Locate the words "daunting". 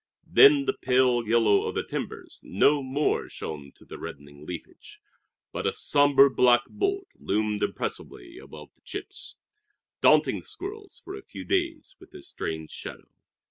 10.01-10.39